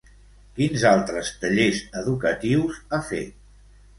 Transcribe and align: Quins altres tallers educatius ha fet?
Quins 0.59 0.85
altres 0.91 1.29
tallers 1.43 1.83
educatius 2.03 2.79
ha 2.97 3.03
fet? 3.13 3.39